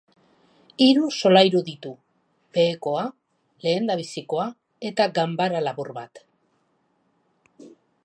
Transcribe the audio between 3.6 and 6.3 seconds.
lehendabizikoa eta ganbara labur bat.